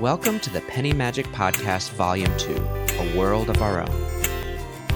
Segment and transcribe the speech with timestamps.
[0.00, 4.02] Welcome to the Penny Magic Podcast Volume 2 A World of Our Own.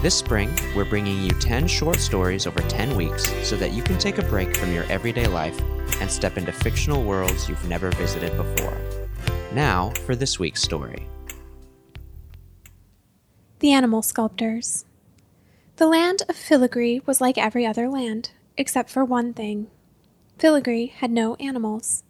[0.01, 3.99] This spring, we're bringing you 10 short stories over 10 weeks so that you can
[3.99, 5.61] take a break from your everyday life
[6.01, 8.79] and step into fictional worlds you've never visited before.
[9.53, 11.09] Now, for this week's story
[13.59, 14.85] The Animal Sculptors.
[15.79, 19.67] The land of Filigree was like every other land, except for one thing
[20.39, 22.05] Filigree had no animals.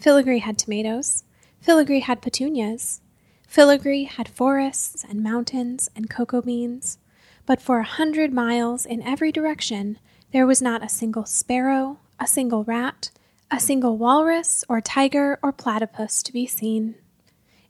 [0.00, 1.22] Filigree had tomatoes.
[1.60, 3.00] Filigree had petunias.
[3.46, 6.98] Filigree had forests and mountains and cocoa beans.
[7.44, 9.98] But for a hundred miles in every direction,
[10.32, 13.10] there was not a single sparrow, a single rat,
[13.50, 16.96] a single walrus or tiger or platypus to be seen.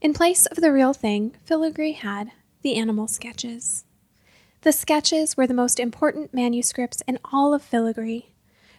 [0.00, 2.32] In place of the real thing, Filigree had
[2.62, 3.84] the animal sketches.
[4.62, 8.32] The sketches were the most important manuscripts in all of Filigree.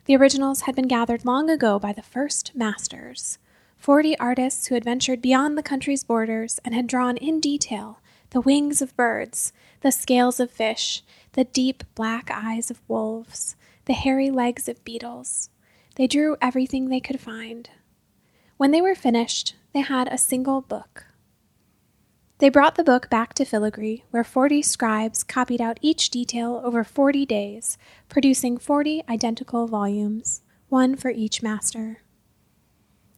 [0.05, 3.37] The originals had been gathered long ago by the first masters,
[3.77, 7.99] forty artists who had ventured beyond the country's borders and had drawn in detail
[8.31, 13.93] the wings of birds, the scales of fish, the deep black eyes of wolves, the
[13.93, 15.49] hairy legs of beetles.
[15.95, 17.69] They drew everything they could find.
[18.57, 21.05] When they were finished, they had a single book.
[22.39, 26.83] They brought the book back to Filigree, where forty scribes copied out each detail over
[26.83, 27.77] forty days,
[28.09, 32.01] producing forty identical volumes, one for each master.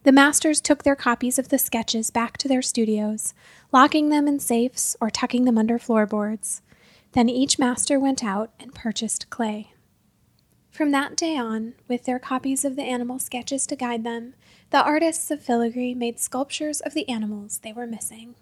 [0.09, 3.35] The masters took their copies of the sketches back to their studios,
[3.71, 6.63] locking them in safes or tucking them under floorboards.
[7.11, 9.73] Then each master went out and purchased clay.
[10.71, 14.33] From that day on, with their copies of the animal sketches to guide them,
[14.71, 18.33] the artists of Filigree made sculptures of the animals they were missing.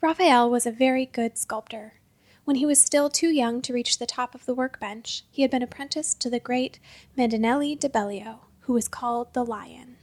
[0.00, 2.00] Raphael was a very good sculptor.
[2.44, 5.52] When he was still too young to reach the top of the workbench, he had
[5.52, 6.80] been apprenticed to the great
[7.16, 9.98] Mandinelli de Bellio, who was called the Lion.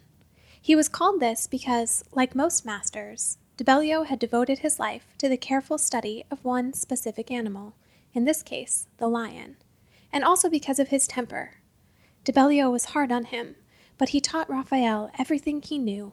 [0.68, 5.30] He was called this because, like most masters, de Bellio had devoted his life to
[5.30, 7.74] the careful study of one specific animal,
[8.14, 9.56] in this case, the lion,
[10.12, 11.62] and also because of his temper.
[12.26, 13.56] De Bellio was hard on him,
[13.98, 16.12] but he taught Raphael everything he knew.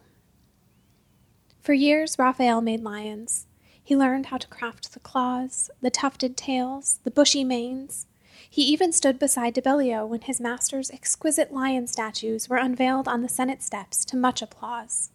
[1.60, 3.48] For years, Raphael made lions.
[3.82, 8.06] He learned how to craft the claws, the tufted tails, the bushy manes.
[8.54, 13.20] He even stood beside de Bellio when his master's exquisite lion statues were unveiled on
[13.20, 15.10] the Senate steps to much applause.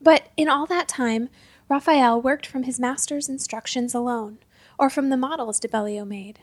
[0.00, 1.28] But in all that time,
[1.68, 4.38] Raphael worked from his master's instructions alone,
[4.76, 6.40] or from the models de Bellio made.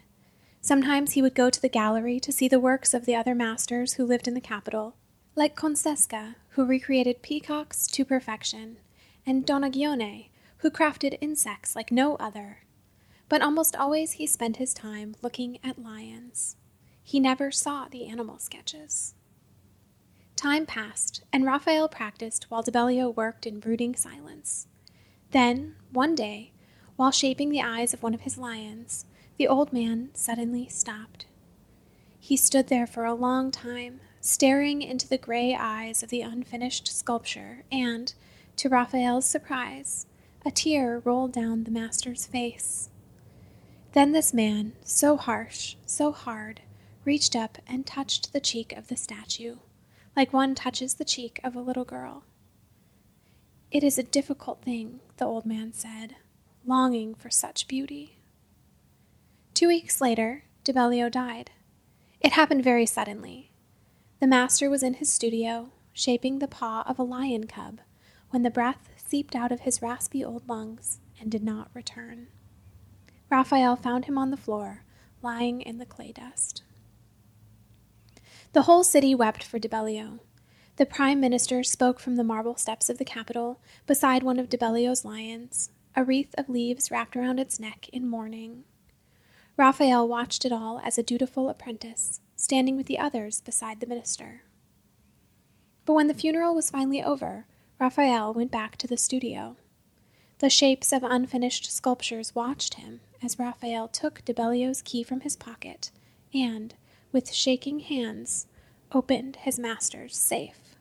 [0.62, 3.96] Sometimes he would go to the gallery to see the works of the other masters
[3.96, 4.96] who lived in the capital,
[5.36, 8.78] like Concesca, who recreated peacocks to perfection,
[9.26, 12.59] and Donagione, who crafted insects like no other.
[13.29, 16.57] But almost always he spent his time looking at lions.
[17.03, 19.13] He never saw the animal sketches.
[20.35, 24.67] Time passed, and Raphael practiced while de Bellio worked in brooding silence.
[25.31, 26.53] Then, one day,
[26.95, 29.06] while shaping the eyes of one of his lions,
[29.38, 31.25] the old man suddenly stopped.
[32.19, 36.88] He stood there for a long time, staring into the gray eyes of the unfinished
[36.88, 38.13] sculpture, and,
[38.57, 40.07] to Raphael's surprise,
[40.46, 42.90] a tear rolled down the master's face.
[43.94, 46.62] Then this man, so harsh, so hard,
[47.06, 49.58] reached up and touched the cheek of the statue,
[50.16, 52.24] like one touches the cheek of a little girl.
[53.72, 56.16] It is a difficult thing, the old man said,
[56.66, 58.20] longing for such beauty.
[59.56, 61.52] Two weeks later, de Bellio died.
[62.22, 63.52] It happened very suddenly.
[64.20, 67.80] The master was in his studio, shaping the paw of a lion cub,
[68.30, 72.28] when the breath seeped out of his raspy old lungs and did not return.
[73.29, 74.84] Raphael found him on the floor,
[75.22, 76.63] lying in the clay dust.
[78.53, 80.19] The whole city wept for de Bellio.
[80.78, 84.57] The prime minister spoke from the marble steps of the Capitol beside one of de
[84.57, 88.63] Bellio's lions, a wreath of leaves wrapped around its neck in mourning.
[89.57, 94.44] Raphael watched it all as a dutiful apprentice, standing with the others beside the minister.
[95.85, 97.46] But when the funeral was finally over,
[97.79, 99.58] Raphael went back to the studio.
[100.40, 105.36] The shapes of unfinished sculptures watched him as Raphael took de Bellio's key from his
[105.36, 105.91] pocket
[106.34, 106.74] and,
[107.12, 108.47] with shaking hands,
[108.94, 110.78] opened his master's safe.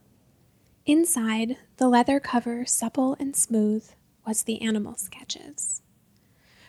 [0.87, 3.84] Inside, the leather cover supple and smooth,
[4.25, 5.82] was the animal sketches.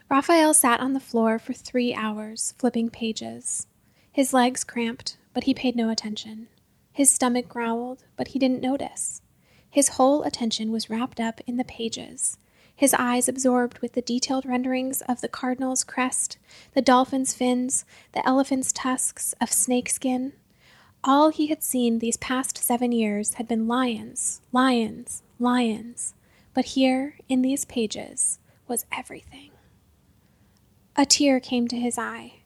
[0.10, 3.68] Raphael sat on the floor for three hours, flipping pages.
[4.12, 6.48] His legs cramped, but he paid no attention.
[6.92, 9.22] His stomach growled, but he didn't notice.
[9.70, 12.40] His whole attention was wrapped up in the pages,
[12.80, 16.38] his eyes absorbed with the detailed renderings of the cardinal's crest,
[16.74, 17.84] the dolphin's fins,
[18.14, 20.32] the elephant's tusks of snakeskin.
[21.04, 26.14] All he had seen these past seven years had been lions, lions, lions,
[26.54, 29.52] But here, in these pages, was everything.
[30.96, 32.44] A tear came to his eye.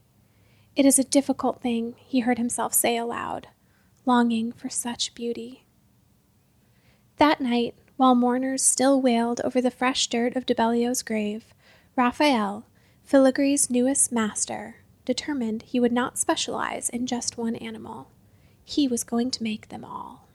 [0.75, 3.49] It is a difficult thing, he heard himself say aloud,
[4.03, 5.67] longing for such beauty.
[7.17, 11.53] That night, while mourners still wailed over the fresh dirt of de Bellio's grave,
[11.95, 12.65] Raphael,
[13.03, 18.09] Filigree's newest master, determined he would not specialize in just one animal.
[18.63, 20.27] He was going to make them all.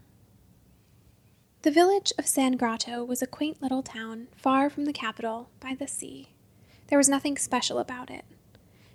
[1.62, 5.75] The village of San Grotto was a quaint little town far from the capital by
[5.75, 6.28] the sea.
[6.87, 8.25] There was nothing special about it.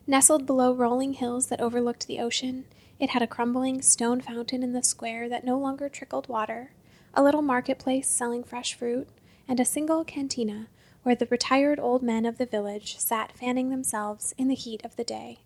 [0.08, 2.66] Nestled below rolling hills that overlooked the ocean,
[3.00, 6.72] it had a crumbling stone fountain in the square that no longer trickled water,
[7.14, 9.08] a little marketplace selling fresh fruit,
[9.48, 10.68] and a single cantina
[11.04, 14.96] where the retired old men of the village sat fanning themselves in the heat of
[14.96, 15.40] the day.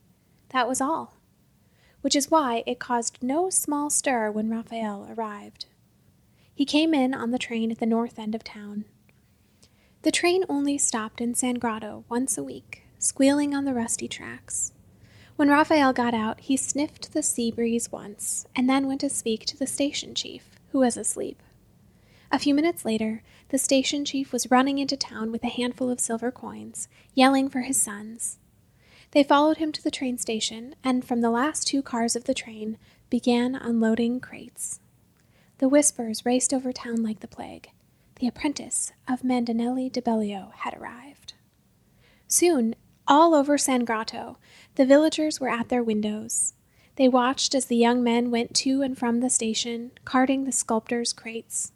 [0.50, 1.16] That was all.
[2.02, 5.66] Which is why it caused no small stir when Raphael arrived.
[6.54, 8.86] He came in on the train at the north end of town.
[10.04, 14.74] The train only stopped in San Grotto once a week, squealing on the rusty tracks.
[15.36, 19.46] When Raphael got out, he sniffed the sea breeze once, and then went to speak
[19.48, 21.42] to the station chief, who was asleep.
[22.29, 26.00] A few minutes later, the station chief was running into town with a handful of
[26.00, 28.38] silver coins, yelling for his sons.
[29.12, 32.33] They followed him to the train station, and from the last two cars of the
[32.33, 32.77] train
[33.09, 34.81] began unloading crates.
[35.59, 37.69] The whispers raced over town like the plague.
[38.19, 41.33] The apprentice of Mandinelli de Bellio had arrived.
[42.27, 42.75] Soon,
[43.07, 44.38] all over San Grotto,
[44.75, 46.53] the villagers were at their windows.
[46.97, 51.13] They watched as the young men went to and from the station, carting the sculptor's
[51.13, 51.71] crates.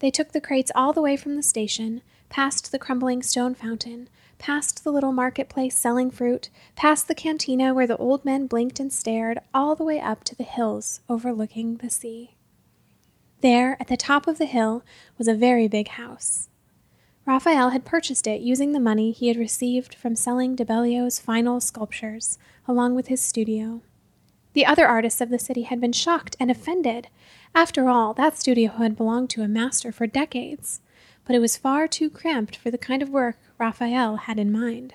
[0.00, 4.08] They took the crates all the way from the station, past the crumbling stone fountain,
[4.38, 8.92] past the little marketplace selling fruit, past the cantina where the old men blinked and
[8.92, 12.34] stared, all the way up to the hills overlooking the sea.
[13.42, 14.82] There, at the top of the hill,
[15.18, 16.48] was a very big house.
[17.26, 21.60] Raphael had purchased it using the money he had received from selling de Bellio's final
[21.60, 23.82] sculptures, along with his studio.
[24.52, 27.08] The other artists of the city had been shocked and offended.
[27.54, 30.80] After all, that studio had belonged to a master for decades,
[31.24, 34.94] but it was far too cramped for the kind of work Raphael had in mind.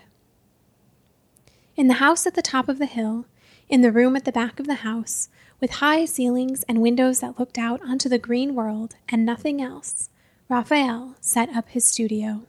[1.75, 3.25] In the house at the top of the hill,
[3.67, 5.29] in the room at the back of the house,
[5.59, 10.09] with high ceilings and windows that looked out onto the green world and nothing else,
[10.47, 12.43] Raphael set up his studio.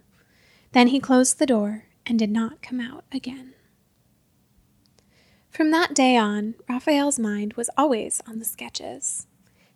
[0.72, 3.54] Then he closed the door and did not come out again.
[5.50, 9.26] From that day on, Raphael's mind was always on the sketches.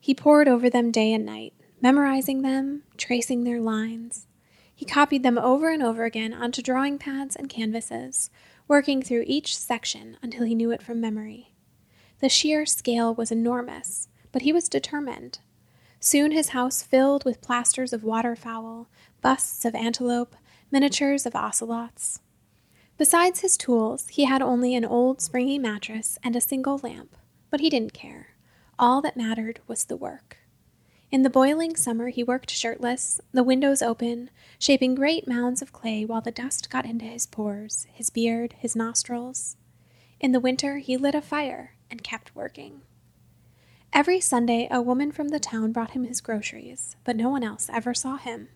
[0.00, 4.26] He pored over them day and night, memorizing them, tracing their lines.
[4.74, 8.30] He copied them over and over again onto drawing pads and canvases,
[8.66, 11.52] working through each section until he knew it from memory.
[12.20, 15.38] The sheer scale was enormous, but he was determined.
[16.00, 18.88] Soon his house filled with plasters of waterfowl,
[19.20, 20.34] busts of antelope,
[20.70, 22.20] miniatures of ocelots.
[22.96, 27.16] Besides his tools, he had only an old springy mattress and a single lamp,
[27.50, 28.28] but he didn't care.
[28.80, 30.38] All that mattered was the work.
[31.10, 36.06] In the boiling summer, he worked shirtless, the windows open, shaping great mounds of clay
[36.06, 39.58] while the dust got into his pores, his beard, his nostrils.
[40.18, 42.80] In the winter, he lit a fire and kept working.
[43.92, 47.68] Every Sunday, a woman from the town brought him his groceries, but no one else
[47.70, 48.48] ever saw him.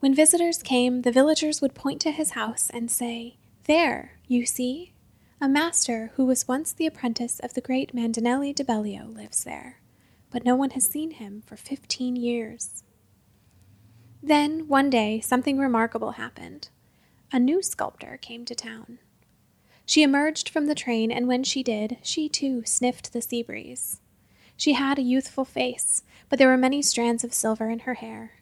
[0.00, 3.36] When visitors came, the villagers would point to his house and say,
[3.66, 4.92] there, you see,
[5.40, 9.80] a master who was once the apprentice of the great Mandinelli de Bellio lives there,
[10.30, 12.82] but no one has seen him for fifteen years.
[14.22, 16.70] Then, one day, something remarkable happened.
[17.32, 18.98] A new sculptor came to town.
[19.84, 24.00] She emerged from the train, and when she did, she too sniffed the sea breeze.
[24.56, 28.32] She had a youthful face, but there were many strands of silver in her hair.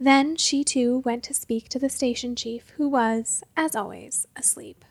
[0.00, 4.86] Then she too went to speak to the station chief, who was, as always, asleep.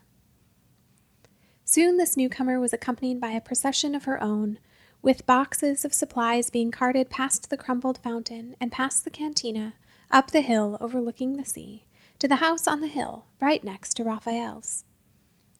[1.73, 4.59] Soon this newcomer was accompanied by a procession of her own,
[5.01, 9.73] with boxes of supplies being carted past the crumbled fountain and past the cantina,
[10.11, 11.87] up the hill overlooking the sea,
[12.19, 14.85] to the house on the hill, right next to Raphael's.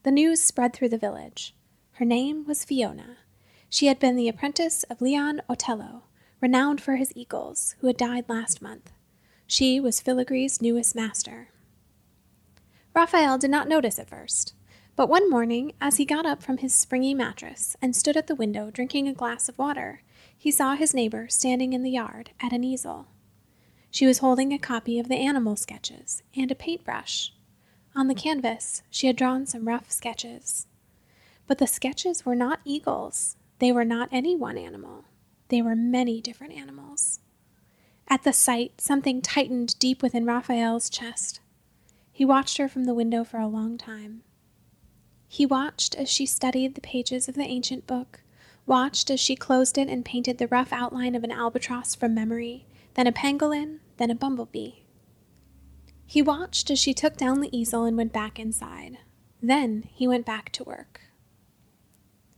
[0.04, 1.56] The news spread through the village.
[1.94, 3.18] Her name was Fiona.
[3.68, 6.04] She had been the apprentice of Leon Otello,
[6.40, 8.92] renowned for his eagles, who had died last month.
[9.48, 11.50] She was Filigree's newest master.
[12.94, 14.54] Raphael did not notice at first,
[14.96, 18.36] but one morning, as he got up from his springy mattress and stood at the
[18.36, 20.02] window drinking a glass of water,
[20.38, 23.08] he saw his neighbor standing in the yard at an easel.
[23.90, 27.32] She was holding a copy of the animal sketches and a paintbrush.
[27.96, 30.68] On the canvas, she had drawn some rough sketches.
[31.48, 33.36] But the sketches were not eagles.
[33.60, 35.06] They were not any one animal.
[35.50, 37.20] They were many different animals.
[38.08, 41.40] At the sight, something tightened deep within Raphael's chest.
[42.12, 44.24] He watched her from the window for a long time.
[45.36, 48.22] He watched as she studied the pages of the ancient book,
[48.68, 52.68] watched as she closed it and painted the rough outline of an albatross from memory,
[52.94, 54.74] then a pangolin, then a bumblebee.
[56.06, 59.00] He watched as she took down the easel and went back inside.
[59.42, 61.02] Then he went back to work.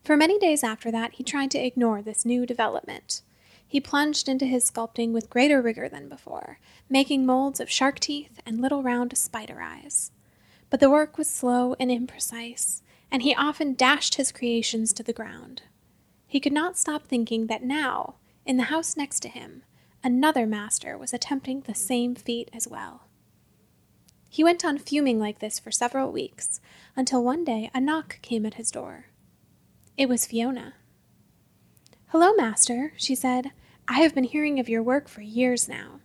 [0.06, 3.24] For many days after that, he tried to ignore this new development.
[3.68, 6.60] He plunged into his sculpting with greater rigor than before,
[6.90, 10.12] making molds of shark teeth and little round spider eyes.
[10.70, 12.82] But the work was slow and imprecise,
[13.12, 15.64] and he often dashed his creations to the ground.
[16.28, 19.64] He could not stop thinking that now, in the house next to him,
[20.04, 23.04] another master was attempting the same feat as well.
[24.30, 26.60] He went on fuming like this for several weeks,
[26.96, 29.06] until one day a knock came at his door.
[29.98, 30.74] It was Fiona.
[32.08, 33.52] Hello, master, she said.
[33.88, 36.02] I have been hearing of your work for years now.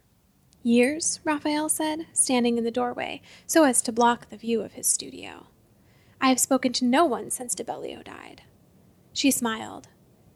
[0.63, 1.19] Years?
[1.25, 5.47] Raphael said, standing in the doorway so as to block the view of his studio.
[6.21, 8.43] I have spoken to no one since de Bellio died.
[9.13, 9.89] She smiled.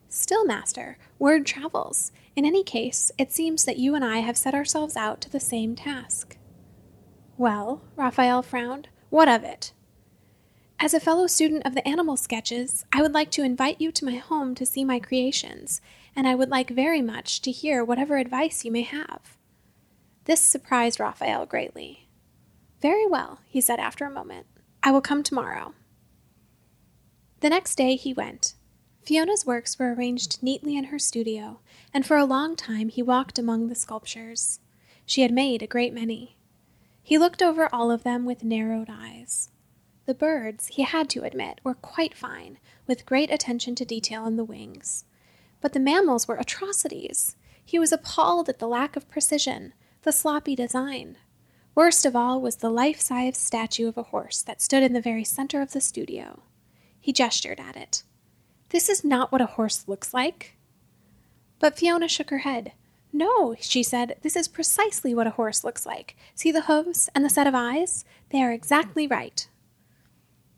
[0.09, 2.13] Still, master, word travels.
[2.37, 5.41] In any case, it seems that you and I have set ourselves out to the
[5.41, 6.37] same task.
[7.37, 9.73] Well, Raphael frowned, what of it?
[10.81, 14.05] As a fellow student of the animal sketches, I would like to invite you to
[14.05, 15.81] my home to see my creations,
[16.17, 19.37] and I would like very much to hear whatever advice you may have.
[20.25, 22.09] This surprised Raphael greatly.
[22.81, 24.47] Very well, he said after a moment.
[24.87, 25.73] I will come tomorrow.
[27.41, 28.53] The next day he went,
[29.03, 31.61] Fiona's works were arranged neatly in her studio,
[31.95, 34.61] and for a long time he walked among the sculptures.
[35.07, 36.37] She had made a great many.
[37.03, 39.49] He looked over all of them with narrowed eyes.
[40.05, 44.37] The birds, he had to admit, were quite fine, with great attention to detail in
[44.37, 45.07] the wings.
[45.63, 47.37] But the mammals were atrocities.
[47.65, 49.73] He was appalled at the lack of precision,
[50.03, 51.17] the sloppy design.
[51.75, 55.01] Worst of all was the life size statue of a horse that stood in the
[55.01, 56.43] very center of the studio.
[57.01, 58.05] He gestured at it.
[58.69, 60.57] This is not what a horse looks like.
[61.59, 62.73] But Fiona shook her head.
[63.13, 66.17] No, she said, this is precisely what a horse looks like.
[66.35, 68.05] See the hooves and the set of eyes?
[68.31, 69.49] They are exactly right.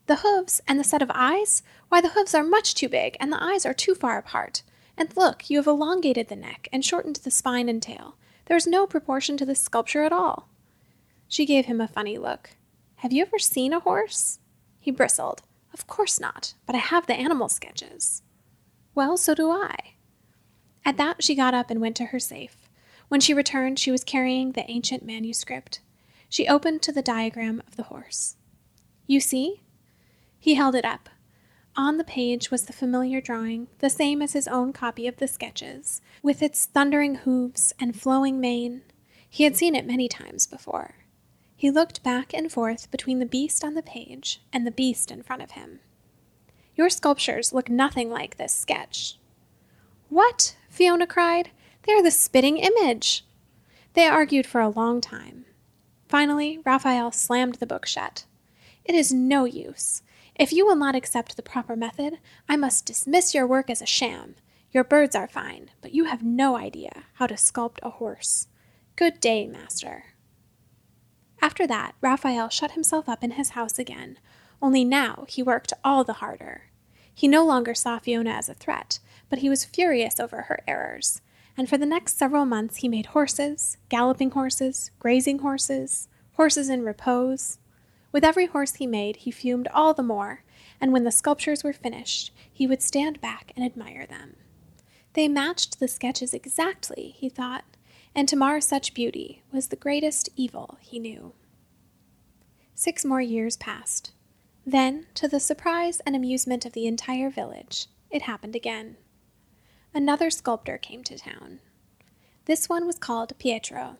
[0.06, 1.62] The hooves and the set of eyes?
[1.88, 4.62] Why, the hooves are much too big, and the eyes are too far apart.
[4.96, 8.16] And look, you have elongated the neck and shortened the spine and tail.
[8.46, 10.48] There is no proportion to this sculpture at all.
[11.28, 12.50] She gave him a funny look.
[12.96, 14.38] Have you ever seen a horse?
[14.80, 15.42] He bristled.
[15.72, 18.22] Of course not, but I have the animal sketches.
[18.94, 19.76] Well, so do I.
[20.84, 22.56] At that, she got up and went to her safe.
[23.08, 25.80] When she returned, she was carrying the ancient manuscript.
[26.28, 28.36] She opened to the diagram of the horse.
[29.06, 29.62] You see?
[30.38, 31.08] He held it up.
[31.76, 35.28] On the page was the familiar drawing, the same as his own copy of the
[35.28, 38.82] sketches, with its thundering hoofs and flowing mane.
[39.28, 40.94] He had seen it many times before.
[41.56, 45.22] He looked back and forth between the beast on the page and the beast in
[45.22, 45.80] front of him.
[46.74, 49.18] Your sculptures look nothing like this sketch.
[50.10, 50.56] What?
[50.68, 51.50] Fiona cried.
[51.84, 53.24] They are the spitting image.
[53.94, 55.46] They argued for a long time.
[56.08, 58.26] Finally, Raphael slammed the book shut.
[58.84, 60.02] It is no use.
[60.34, 63.86] If you will not accept the proper method, I must dismiss your work as a
[63.86, 64.36] sham.
[64.70, 68.48] Your birds are fine, but you have no idea how to sculpt a horse.
[68.94, 70.15] Good day, master.
[71.40, 74.18] After that, Raphael shut himself up in his house again,
[74.60, 76.64] only now he worked all the harder.
[77.14, 81.20] He no longer saw Fiona as a threat, but he was furious over her errors,
[81.56, 86.82] and for the next several months he made horses, galloping horses, grazing horses, horses in
[86.82, 87.58] repose.
[88.12, 90.44] With every horse he made, he fumed all the more,
[90.80, 94.36] and when the sculptures were finished, he would stand back and admire them.
[95.14, 97.64] They matched the sketches exactly, he thought,
[98.16, 101.34] and to mar such beauty was the greatest evil he knew.
[102.74, 104.12] Six more years passed.
[104.64, 108.96] Then, to the surprise and amusement of the entire village, it happened again.
[109.92, 111.60] Another sculptor came to town.
[112.46, 113.98] This one was called Pietro.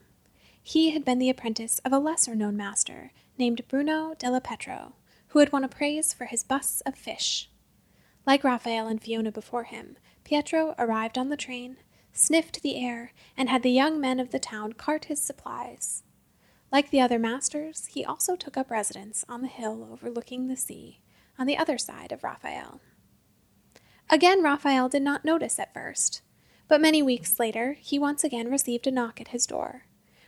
[0.63, 4.95] He had been the apprentice of a lesser known master named Bruno della Petro,
[5.29, 7.51] who had won a praise for his busts of fish.
[8.25, 11.77] Like Raphael and Fiona before him, Pietro arrived on the train
[12.17, 16.03] sniffed the air, and had the young men of the town cart his supplies.
[16.73, 21.01] Like the other masters, he also took up residence on the hill overlooking the sea,
[21.39, 22.81] on the other side of Raphael.
[24.09, 26.23] Again, Raphael did not notice at first,
[26.69, 29.87] but many weeks later he once again received a knock at his door.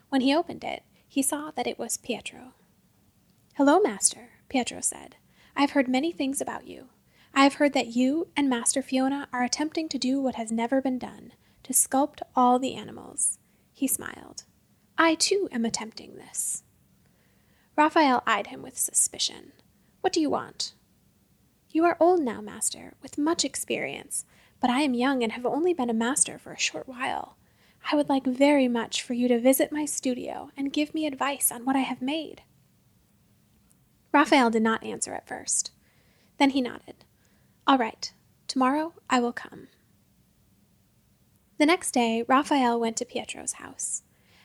[0.09, 2.55] When he opened it, he saw that it was Pietro.
[3.55, 5.17] Hello, master, Pietro said.
[5.57, 6.89] I have heard many things about you.
[7.35, 10.81] I have heard that you and Master Fiona are attempting to do what has never
[10.81, 11.33] been done
[11.69, 13.39] to sculpt all the animals.
[13.75, 14.45] He smiled.
[14.97, 16.63] I too am attempting this.
[17.77, 19.53] Raphael eyed him with suspicion.
[20.01, 20.73] What do you want?
[21.71, 24.25] You are old now, master, with much experience,
[24.61, 27.37] but I am young and have only been a master for a short while.
[27.93, 31.53] I would like very much for you to visit my studio and give me advice
[31.53, 32.41] on what I have made.
[34.11, 35.73] Raphael did not answer at first.
[36.39, 37.05] Then he nodded.
[37.67, 38.11] All right,
[38.47, 39.69] tomorrow I will come.
[41.59, 44.03] The next day, Raphael went to Pietro's house.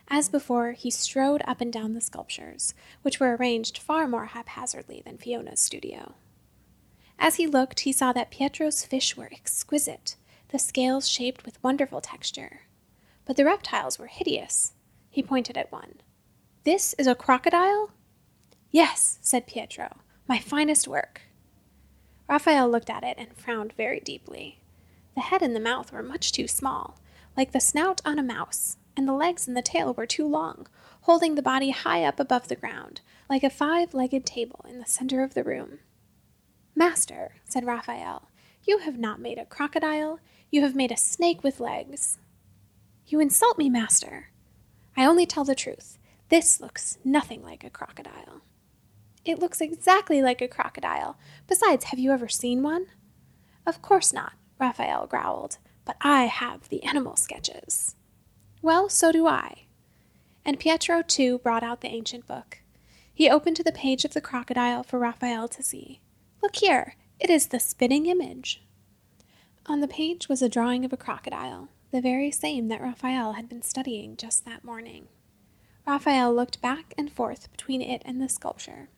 [0.07, 5.03] As before, he strode up and down the sculptures, which were arranged far more haphazardly
[5.05, 6.15] than Fiona's studio.
[7.19, 10.15] As he looked, he saw that Pietro's fish were exquisite,
[10.49, 12.61] the scales shaped with wonderful texture.
[13.25, 14.73] But the reptiles were hideous.
[15.09, 16.01] He pointed at one.
[16.63, 17.91] This is a crocodile?
[18.71, 21.21] Yes, said Pietro, my finest work.
[22.27, 24.61] Raphael looked at it and frowned very deeply.
[25.13, 26.99] The head and the mouth were much too small,
[27.35, 30.67] like the snout on a mouse, and the legs and the tail were too long,
[31.01, 34.85] holding the body high up above the ground, like a five legged table in the
[34.85, 35.79] center of the room.
[36.75, 38.29] Master, said Raphael,
[38.65, 42.17] you have not made a crocodile, you have made a snake with legs.
[43.05, 44.29] You insult me, master.
[44.95, 45.97] I only tell the truth.
[46.29, 48.41] This looks nothing like a crocodile.
[49.25, 51.17] It looks exactly like a crocodile.
[51.47, 52.87] Besides, have you ever seen one?
[53.65, 57.95] Of course not, Raphael growled, but I have the animal sketches.
[58.61, 59.65] Well, so do I.
[60.45, 62.59] And Pietro, too, brought out the ancient book.
[63.13, 66.01] He opened to the page of the crocodile for Raphael to see.
[66.41, 68.63] Look here, it is the spitting image.
[69.65, 73.47] On the page was a drawing of a crocodile, the very same that Raphael had
[73.47, 75.07] been studying just that morning.
[75.85, 78.89] Raphael looked back and forth between it and the sculpture.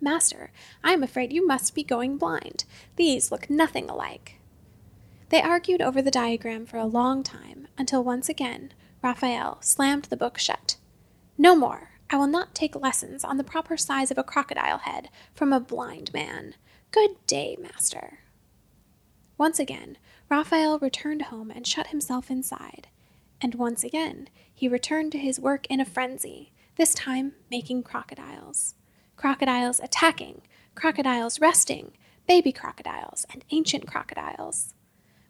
[0.00, 0.50] Master,
[0.82, 2.64] I am afraid you must be going blind.
[2.96, 4.39] These look nothing alike.
[5.30, 8.72] They argued over the diagram for a long time, until once again
[9.02, 10.76] Raphael slammed the book shut.
[11.38, 11.90] No more.
[12.10, 15.60] I will not take lessons on the proper size of a crocodile head from a
[15.60, 16.56] blind man.
[16.90, 18.18] Good day, master.
[19.38, 19.96] Once again,
[20.28, 22.88] Raphael returned home and shut himself inside.
[23.40, 28.74] And once again, he returned to his work in a frenzy, this time making crocodiles.
[29.14, 30.42] Crocodiles attacking,
[30.74, 31.92] crocodiles resting,
[32.26, 34.74] baby crocodiles, and ancient crocodiles.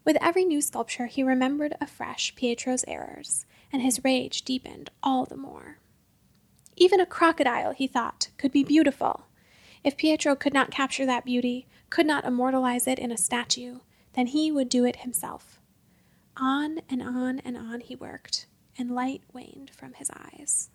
[0.04, 5.36] With every new sculpture, he remembered afresh Pietro's errors, and his rage deepened all the
[5.36, 5.78] more.
[6.76, 9.26] Even a crocodile, he thought, could be beautiful.
[9.84, 13.80] If Pietro could not capture that beauty, could not immortalize it in a statue,
[14.14, 15.60] then he would do it himself.
[16.36, 18.46] On and on and on he worked,
[18.78, 20.70] and light waned from his eyes.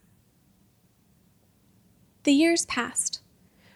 [2.23, 3.21] The years passed.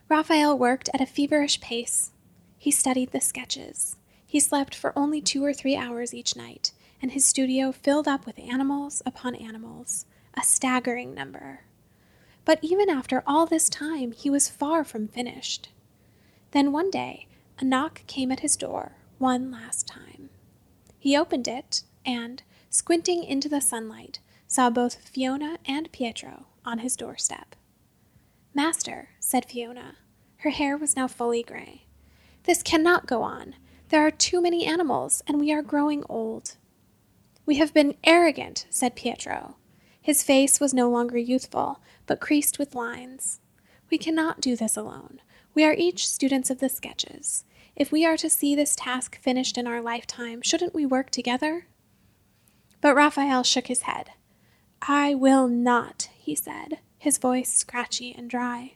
[0.07, 2.11] Raphael worked at a feverish pace.
[2.57, 3.95] He studied the sketches.
[4.29, 8.27] He slept for only two or three hours each night, and his studio filled up
[8.27, 11.61] with animals upon animals, a staggering number.
[12.45, 15.69] But even after all this time, he was far from finished.
[16.51, 20.29] Then one day, a knock came at his door, one last time.
[20.99, 26.95] He opened it, and, squinting into the sunlight, saw both Fiona and Pietro on his
[26.95, 27.55] doorstep.
[28.53, 29.95] Master, said Fiona.
[30.37, 31.87] Her hair was now fully gray.
[32.43, 33.55] This cannot go on.
[33.89, 36.57] There are too many animals, and we are growing old.
[37.47, 39.55] We have been arrogant, said Pietro.
[39.99, 43.39] His face was no longer youthful, but creased with lines.
[43.89, 45.21] We cannot do this alone.
[45.55, 47.45] We are each students of the sketches.
[47.75, 51.65] If we are to see this task finished in our lifetime, shouldn't we work together?
[52.81, 54.11] But Raphael shook his head.
[54.83, 58.75] I will not, he said, his voice scratchy and dry.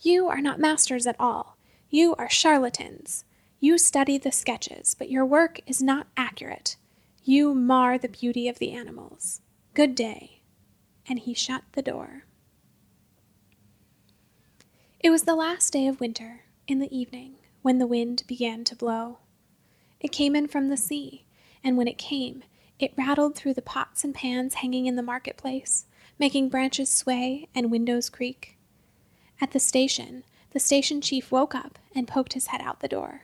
[0.00, 1.56] You are not masters at all.
[1.90, 3.24] You are charlatans.
[3.66, 6.76] You study the sketches, but your work is not accurate.
[7.24, 9.40] You mar the beauty of the animals.
[9.74, 10.42] Good day.
[11.08, 12.26] And he shut the door.
[15.00, 18.76] It was the last day of winter, in the evening, when the wind began to
[18.76, 19.18] blow.
[19.98, 21.26] It came in from the sea,
[21.64, 22.44] and when it came,
[22.78, 25.86] it rattled through the pots and pans hanging in the marketplace,
[26.20, 28.58] making branches sway and windows creak.
[29.40, 33.22] At the station, the station chief woke up and poked his head out the door.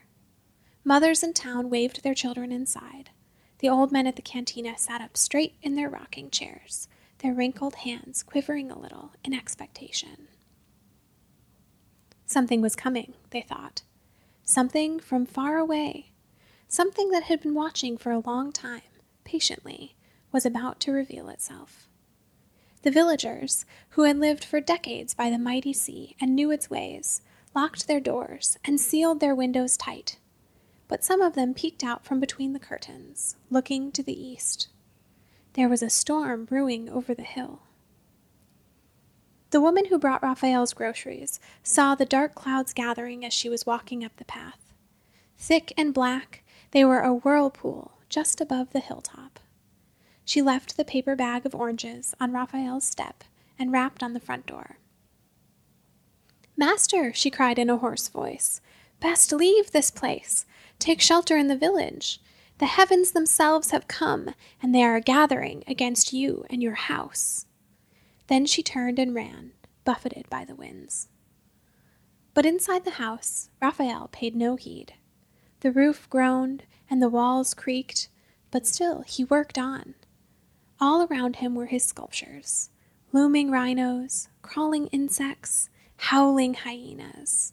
[0.84, 3.10] Mothers in town waved their children inside.
[3.58, 7.76] The old men at the cantina sat up straight in their rocking chairs, their wrinkled
[7.76, 10.26] hands quivering a little in expectation.
[12.26, 13.82] Something was coming, they thought.
[14.42, 16.10] Something from far away.
[16.66, 18.82] Something that had been watching for a long time,
[19.22, 19.94] patiently,
[20.32, 21.86] was about to reveal itself.
[22.82, 27.22] The villagers, who had lived for decades by the mighty sea and knew its ways,
[27.54, 30.16] locked their doors and sealed their windows tight
[30.92, 34.68] but some of them peeked out from between the curtains, looking to the east.
[35.54, 37.62] There was a storm brewing over the hill.
[39.52, 44.04] The woman who brought Raphael's groceries saw the dark clouds gathering as she was walking
[44.04, 44.74] up the path.
[45.38, 49.40] Thick and black, they were a whirlpool just above the hilltop.
[50.26, 53.24] She left the paper bag of oranges on Raphael's step
[53.58, 54.76] and rapped on the front door.
[56.54, 58.60] Master, she cried in a hoarse voice,
[59.00, 60.44] best leave this place.
[60.82, 62.20] Take shelter in the village.
[62.58, 67.46] The heavens themselves have come, and they are gathering against you and your house.
[68.26, 69.52] Then she turned and ran,
[69.84, 71.06] buffeted by the winds.
[72.34, 74.94] But inside the house, Raphael paid no heed.
[75.60, 78.08] The roof groaned and the walls creaked,
[78.50, 79.94] but still he worked on.
[80.80, 82.70] All around him were his sculptures
[83.12, 87.52] looming rhinos, crawling insects, howling hyenas.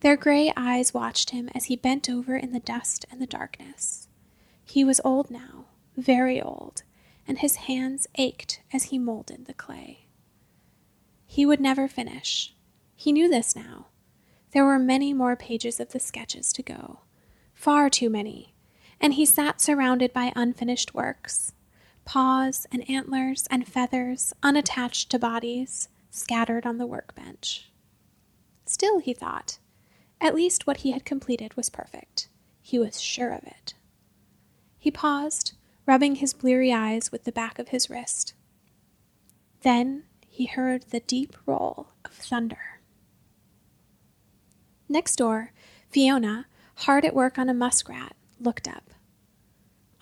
[0.00, 4.08] Their gray eyes watched him as he bent over in the dust and the darkness.
[4.64, 6.82] He was old now, very old,
[7.28, 10.06] and his hands ached as he molded the clay.
[11.26, 12.54] He would never finish.
[12.96, 13.86] He knew this now.
[14.52, 17.00] There were many more pages of the sketches to go,
[17.54, 18.54] far too many,
[19.00, 21.52] and he sat surrounded by unfinished works
[22.04, 27.70] paws and antlers and feathers unattached to bodies scattered on the workbench.
[28.64, 29.59] Still, he thought,
[30.20, 32.28] at least what he had completed was perfect.
[32.60, 33.74] He was sure of it.
[34.78, 35.54] He paused,
[35.86, 38.34] rubbing his bleary eyes with the back of his wrist.
[39.62, 42.80] Then he heard the deep roll of thunder.
[44.88, 45.52] Next door,
[45.88, 48.90] Fiona, hard at work on a muskrat, looked up.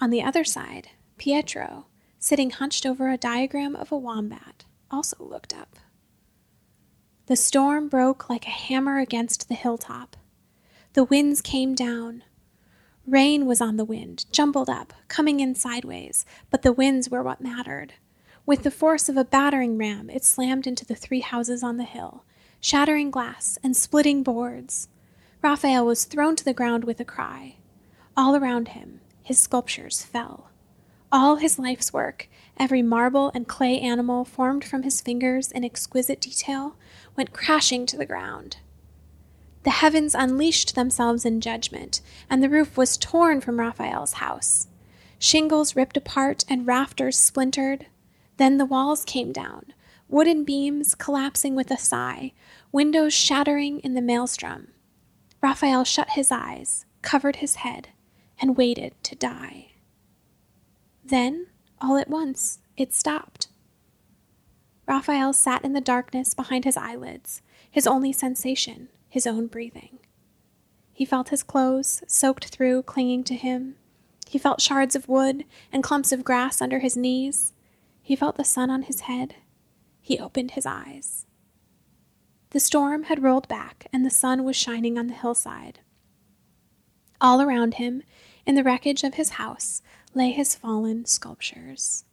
[0.01, 1.87] On the other side, Pietro,
[2.19, 5.77] sitting hunched over a diagram of a wombat, also looked up.
[7.29, 10.17] The storm broke like a hammer against the hilltop.
[10.95, 12.25] The winds came down.
[13.07, 17.43] Rain was on the wind, jumbled up, coming in sideways, but the winds were what
[17.43, 17.93] mattered.
[18.47, 21.85] With the force of a battering ram, it slammed into the three houses on the
[21.85, 22.25] hill,
[22.63, 24.89] shattering glass and splitting boards.
[25.43, 27.57] Raphael was thrown to the ground with a cry.
[28.17, 30.49] All around him, his sculptures fell.
[31.13, 36.23] All his life's work, every marble and clay animal formed from his fingers in exquisite
[36.23, 36.77] detail,
[37.19, 38.59] went crashing to the ground.
[39.65, 42.01] The heavens unleashed themselves in judgment,
[42.31, 44.69] and the roof was torn from Raphael's house.
[45.19, 47.87] Shingles ripped apart and rafters splintered.
[48.37, 49.75] Then the walls came down,
[50.09, 52.33] wooden beams collapsing with a sigh,
[52.71, 54.69] windows shattering in the maelstrom.
[55.43, 57.89] Raphael shut his eyes, covered his head,
[58.41, 59.73] and waited to die.
[61.05, 61.49] Then,
[61.81, 63.48] all at once, it stopped.
[64.89, 69.99] Raphael sat in the darkness behind his eyelids, his only sensation, his own breathing.
[70.95, 73.77] He felt his clothes, soaked through, clinging to him.
[74.27, 77.53] He felt shards of wood and clumps of grass under his knees.
[78.03, 79.37] He felt the sun on his head.
[80.01, 81.27] He opened his eyes.
[82.51, 85.81] The storm had rolled back, and the sun was shining on the hillside.
[87.21, 88.03] All around him,
[88.47, 89.83] in the wreckage of his house,
[90.15, 92.05] lay his fallen sculptures.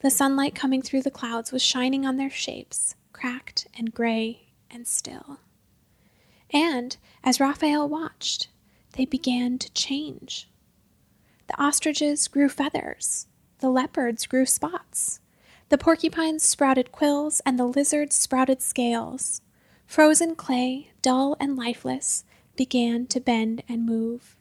[0.00, 4.88] The sunlight coming through the clouds was shining on their shapes, cracked and gray and
[4.88, 5.40] still.
[6.50, 8.48] And as Raphael watched,
[8.92, 10.48] they began to change.
[11.48, 13.26] The ostriches grew feathers,
[13.58, 15.20] the leopards grew spots,
[15.68, 19.42] the porcupines sprouted quills, and the lizards sprouted scales.
[19.86, 22.24] Frozen clay, dull and lifeless,
[22.56, 24.36] began to bend and move.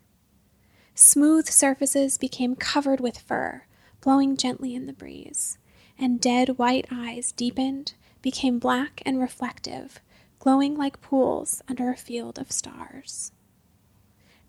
[0.96, 3.64] Smooth surfaces became covered with fur,
[4.02, 5.58] blowing gently in the breeze,
[5.98, 10.00] and dead white eyes deepened, became black and reflective,
[10.40, 13.32] glowing like pools under a field of stars.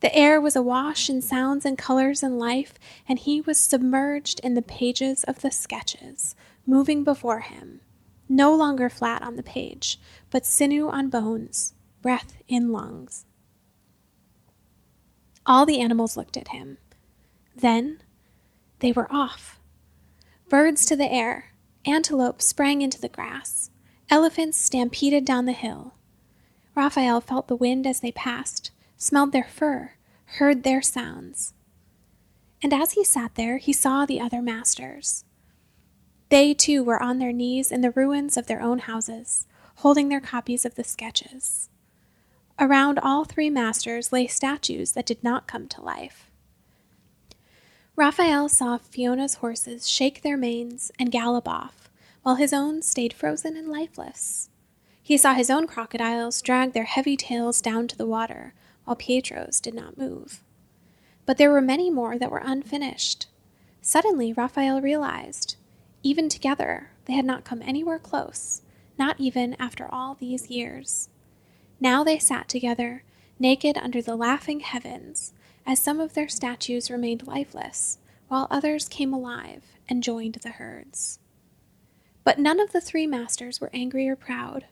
[0.01, 2.75] The air was awash in sounds and colors and life,
[3.07, 6.35] and he was submerged in the pages of the sketches,
[6.67, 7.81] moving before him,
[8.29, 13.27] no longer flat on the page, but sinew on bones, breath in lungs.
[15.45, 16.79] All the animals looked at him.
[17.55, 18.01] Then
[18.81, 19.59] they were off.
[20.49, 21.53] Birds to the air,
[21.87, 23.71] antelope sprang into the grass,
[24.11, 25.95] elephants stampeded down the hill.
[26.75, 29.93] Raphael felt the wind as they passed, smelled their fur,
[30.25, 31.55] heard their sounds.
[32.63, 35.25] And as he sat there, he saw the other masters.
[36.29, 40.21] They too were on their knees in the ruins of their own houses, holding their
[40.21, 41.71] copies of the sketches.
[42.59, 46.30] Around all three masters lay statues that did not come to life.
[47.97, 51.91] Raphael saw Fiona's horses shake their manes and gallop off,
[52.23, 54.49] while his own stayed frozen and lifeless.
[55.03, 59.61] He saw his own crocodiles drag their heavy tails down to the water, while Pietro's
[59.61, 60.43] did not move.
[61.27, 63.27] But there were many more that were unfinished.
[63.83, 65.57] Suddenly, Raphael realized
[66.03, 68.63] Even together, they had not come anywhere close,
[68.99, 71.09] not even after all these years.
[71.81, 73.03] Now they sat together,
[73.39, 75.33] naked under the laughing heavens,
[75.71, 81.21] as some of their statues remained lifeless, while others came alive and joined the herds.
[82.25, 84.67] But none of the three masters were angry or proud.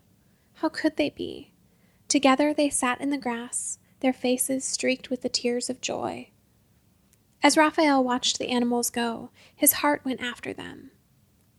[0.54, 1.52] How could they be?
[2.08, 6.30] Together they sat in the grass, their faces streaked with the tears of joy.
[7.44, 10.90] As Raphael watched the animals go, his heart went after them.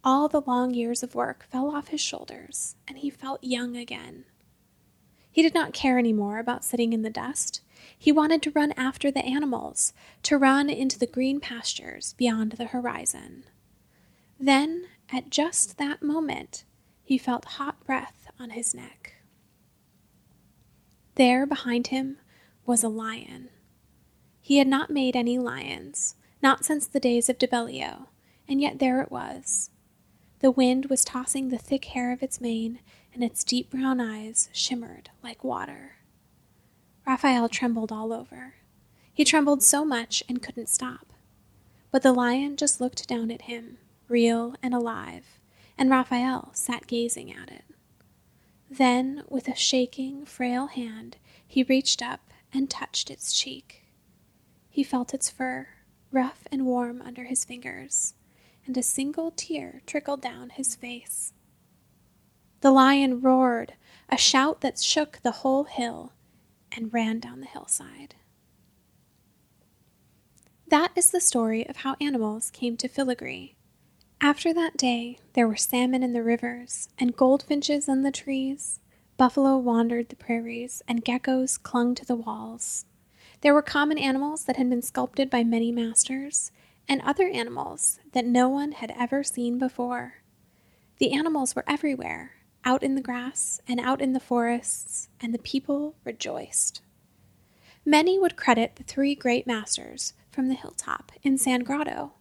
[0.04, 4.26] All the long years of work fell off his shoulders, and he felt young again.
[5.32, 7.62] He did not care any more about sitting in the dust.
[7.98, 12.66] He wanted to run after the animals, to run into the green pastures beyond the
[12.66, 13.44] horizon.
[14.40, 16.64] Then, at just that moment,
[17.04, 19.16] he felt hot breath on his neck.
[21.16, 22.18] There behind him
[22.66, 23.50] was a lion.
[24.42, 28.08] He had not made any lions, not since the days of de Bellio,
[28.48, 29.70] and yet there it was.
[30.40, 32.80] The wind was tossing the thick hair of its mane,
[33.14, 35.98] and its deep brown eyes shimmered like water.
[37.10, 38.54] Raphael trembled all over.
[39.12, 41.12] He trembled so much and couldn't stop.
[41.90, 45.40] But the lion just looked down at him, real and alive,
[45.76, 47.66] and Raphael sat gazing at it.
[48.70, 51.18] Then, with a shaking, frail hand,
[51.48, 53.86] he reached up and touched its cheek.
[54.70, 55.68] He felt its fur,
[56.12, 58.14] rough and warm under his fingers,
[58.68, 61.34] and a single tear trickled down his face.
[62.62, 63.74] The lion roared,
[64.10, 66.14] a shout that shook the whole hill,
[66.76, 68.16] and ran down the hillside.
[70.68, 73.56] That is the story of how animals came to filigree.
[74.22, 78.80] After that day, there were salmon in the rivers, and goldfinches in the trees.
[79.18, 82.86] Buffalo wandered the prairies, and geckos clung to the walls.
[83.42, 86.52] There were common animals that had been sculpted by many masters,
[86.88, 90.16] and other animals that no one had ever seen before.
[90.98, 92.34] The animals were everywhere,
[92.66, 96.82] out in the grass and out in the forests, and the people rejoiced.
[97.86, 102.14] Many would credit the three great masters from the hilltop in San Grotto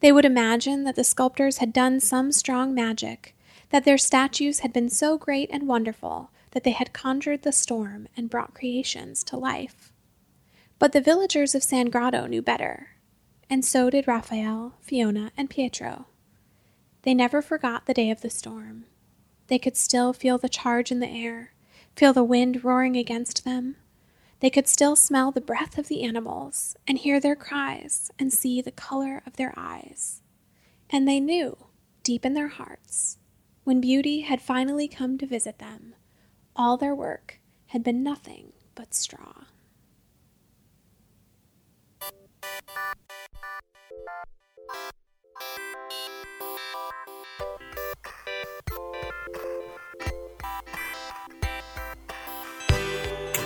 [0.00, 3.36] they would imagine that the sculptors had done some strong magic,
[3.70, 8.08] that their statues had been so great and wonderful that they had conjured the storm
[8.16, 9.92] and brought creations to life.
[10.78, 12.90] But the villagers of San Grotto knew better,
[13.50, 16.06] and so did Raphael, Fiona, and Pietro.
[17.02, 18.84] They never forgot the day of the storm.
[19.48, 21.52] They could still feel the charge in the air,
[21.96, 23.76] feel the wind roaring against them,
[24.40, 28.62] they could still smell the breath of the animals, and hear their cries, and see
[28.62, 30.22] the color of their eyes.
[30.90, 31.56] And they knew,
[32.04, 33.18] deep in their hearts,
[33.64, 35.94] when beauty had finally come to visit them,
[36.54, 39.44] all their work had been nothing but straw.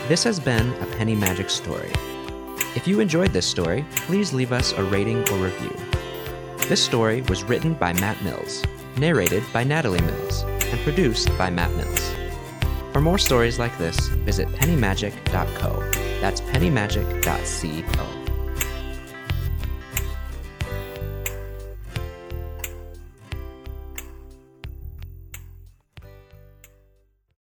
[0.09, 1.91] This has been a Penny Magic story.
[2.75, 5.75] If you enjoyed this story, please leave us a rating or review.
[6.69, 8.63] This story was written by Matt Mills,
[8.99, 12.15] narrated by Natalie Mills, and produced by Matt Mills.
[12.93, 15.91] For more stories like this, visit pennymagic.co.
[16.21, 18.22] That's pennymagic.co.